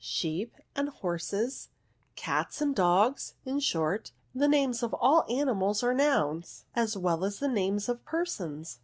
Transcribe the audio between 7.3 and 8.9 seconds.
the names of persons."